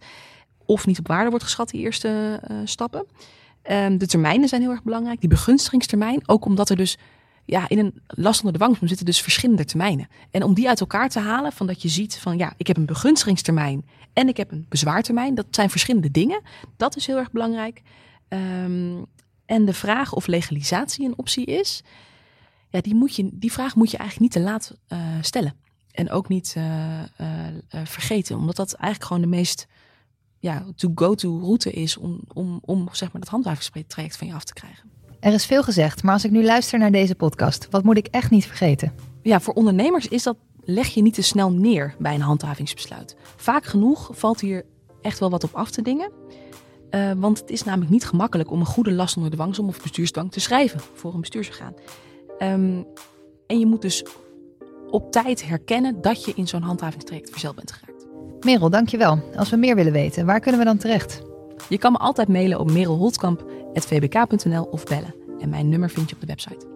Of 0.65 0.85
niet 0.85 0.99
op 0.99 1.07
waarde 1.07 1.29
wordt 1.29 1.45
geschat, 1.45 1.69
die 1.69 1.81
eerste 1.81 2.41
uh, 2.51 2.57
stappen. 2.63 3.05
Um, 3.71 3.97
de 3.97 4.07
termijnen 4.07 4.49
zijn 4.49 4.61
heel 4.61 4.71
erg 4.71 4.83
belangrijk. 4.83 5.19
Die 5.19 5.29
begunstigingstermijn, 5.29 6.29
ook 6.29 6.45
omdat 6.45 6.69
er 6.69 6.75
dus 6.75 6.97
ja, 7.45 7.69
in 7.69 7.79
een 7.79 8.01
last 8.07 8.39
onder 8.39 8.53
de 8.53 8.63
dwangsom 8.63 8.87
zitten 8.87 9.05
dus 9.05 9.21
verschillende 9.21 9.65
termijnen. 9.65 10.07
En 10.31 10.43
om 10.43 10.53
die 10.53 10.67
uit 10.67 10.79
elkaar 10.79 11.09
te 11.09 11.19
halen, 11.19 11.51
van 11.51 11.67
dat 11.67 11.81
je 11.81 11.89
ziet 11.89 12.17
van 12.17 12.37
ja, 12.37 12.53
ik 12.57 12.67
heb 12.67 12.77
een 12.77 12.85
begunstigingstermijn 12.85 13.85
en 14.13 14.27
ik 14.27 14.37
heb 14.37 14.51
een 14.51 14.65
bezwaartermijn. 14.69 15.35
Dat 15.35 15.45
zijn 15.51 15.69
verschillende 15.69 16.11
dingen. 16.11 16.41
Dat 16.77 16.95
is 16.95 17.07
heel 17.07 17.17
erg 17.17 17.31
belangrijk. 17.31 17.81
Um, 18.29 19.05
en 19.45 19.65
de 19.65 19.73
vraag 19.73 20.13
of 20.13 20.27
legalisatie 20.27 21.05
een 21.05 21.17
optie 21.17 21.45
is, 21.45 21.83
ja, 22.69 22.81
die, 22.81 22.95
moet 22.95 23.15
je, 23.15 23.29
die 23.33 23.51
vraag 23.51 23.75
moet 23.75 23.91
je 23.91 23.97
eigenlijk 23.97 24.33
niet 24.33 24.43
te 24.43 24.49
laat 24.49 24.75
uh, 24.89 24.99
stellen. 25.21 25.53
En 25.91 26.09
ook 26.11 26.27
niet 26.27 26.55
uh, 26.57 26.63
vergeten, 27.83 28.37
omdat 28.37 28.55
dat 28.55 28.73
eigenlijk 28.73 29.03
gewoon 29.03 29.21
de 29.21 29.37
meest 29.37 29.67
ja, 30.41 30.65
to-go-to 30.75 31.39
route 31.39 31.71
is 31.71 31.97
om, 31.97 32.19
om, 32.33 32.59
om 32.65 32.87
zeg 32.91 33.11
maar, 33.11 33.21
dat 33.21 33.29
handhavingstraject 33.29 34.17
van 34.17 34.27
je 34.27 34.33
af 34.33 34.43
te 34.43 34.53
krijgen. 34.53 34.89
Er 35.19 35.33
is 35.33 35.45
veel 35.45 35.63
gezegd, 35.63 36.03
maar 36.03 36.13
als 36.13 36.25
ik 36.25 36.31
nu 36.31 36.43
luister 36.43 36.79
naar 36.79 36.91
deze 36.91 37.15
podcast, 37.15 37.67
wat 37.69 37.83
moet 37.83 37.97
ik 37.97 38.07
echt 38.07 38.31
niet 38.31 38.45
vergeten? 38.45 38.93
Ja, 39.21 39.39
voor 39.39 39.53
ondernemers 39.53 40.07
is 40.07 40.23
dat 40.23 40.37
leg 40.63 40.87
je 40.87 41.01
niet 41.01 41.13
te 41.13 41.21
snel 41.21 41.51
neer 41.51 41.95
bij 41.99 42.13
een 42.13 42.21
handhavingsbesluit. 42.21 43.15
Vaak 43.35 43.65
genoeg 43.65 44.09
valt 44.13 44.39
hier 44.39 44.65
echt 45.01 45.19
wel 45.19 45.29
wat 45.29 45.43
op 45.43 45.53
af 45.53 45.71
te 45.71 45.81
dingen. 45.81 46.11
Uh, 46.91 47.11
want 47.17 47.39
het 47.39 47.49
is 47.49 47.63
namelijk 47.63 47.91
niet 47.91 48.05
gemakkelijk 48.05 48.51
om 48.51 48.59
een 48.59 48.65
goede 48.65 48.91
last 48.91 49.17
onder 49.17 49.31
dwangsom 49.31 49.67
of 49.67 49.81
bestuursdwang 49.81 50.31
te 50.31 50.39
schrijven 50.39 50.79
voor 50.93 51.13
een 51.13 51.19
bestuursorgaan. 51.19 51.73
Um, 52.39 52.85
en 53.47 53.59
je 53.59 53.65
moet 53.65 53.81
dus 53.81 54.05
op 54.89 55.11
tijd 55.11 55.47
herkennen 55.47 56.01
dat 56.01 56.25
je 56.25 56.33
in 56.35 56.47
zo'n 56.47 56.61
handhavingstraject 56.61 57.29
verzeld 57.29 57.55
bent 57.55 57.71
geraakt. 57.71 58.00
Merel, 58.45 58.69
dankjewel. 58.69 59.19
Als 59.35 59.49
we 59.49 59.55
meer 59.55 59.75
willen 59.75 59.91
weten, 59.91 60.25
waar 60.25 60.39
kunnen 60.39 60.59
we 60.59 60.65
dan 60.65 60.77
terecht? 60.77 61.21
Je 61.69 61.77
kan 61.77 61.91
me 61.91 61.97
altijd 61.97 62.27
mailen 62.27 62.59
op 62.59 62.71
merelholtkamp.vbk.nl 62.71 64.63
of 64.63 64.83
bellen. 64.83 65.15
En 65.39 65.49
mijn 65.49 65.69
nummer 65.69 65.89
vind 65.89 66.09
je 66.09 66.15
op 66.15 66.21
de 66.21 66.27
website. 66.27 66.69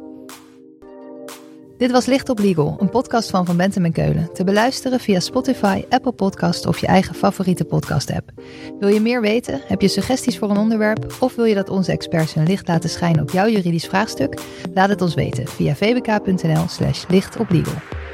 Dit 1.77 1.91
was 1.91 2.05
Licht 2.05 2.29
op 2.29 2.39
Legal, 2.39 2.75
een 2.79 2.89
podcast 2.89 3.29
van 3.29 3.45
Van 3.45 3.57
Bentem 3.57 3.85
en 3.85 3.91
Keulen. 3.91 4.33
Te 4.33 4.43
beluisteren 4.43 4.99
via 4.99 5.19
Spotify, 5.19 5.83
Apple 5.89 6.11
Podcast 6.11 6.65
of 6.65 6.77
je 6.77 6.87
eigen 6.87 7.15
favoriete 7.15 7.65
podcast-app. 7.65 8.31
Wil 8.79 8.89
je 8.89 8.99
meer 8.99 9.21
weten? 9.21 9.61
Heb 9.67 9.81
je 9.81 9.87
suggesties 9.87 10.37
voor 10.37 10.49
een 10.49 10.57
onderwerp? 10.57 11.15
Of 11.19 11.35
wil 11.35 11.45
je 11.45 11.55
dat 11.55 11.69
onze 11.69 11.91
experts 11.91 12.33
hun 12.33 12.47
licht 12.47 12.67
laten 12.67 12.89
schijnen 12.89 13.21
op 13.21 13.29
jouw 13.29 13.47
juridisch 13.47 13.85
vraagstuk? 13.85 14.41
Laat 14.73 14.89
het 14.89 15.01
ons 15.01 15.13
weten 15.13 15.47
via 15.47 15.75
vbk.nl 15.75 16.67
slash 16.67 17.05
lichtoplegal. 17.07 18.04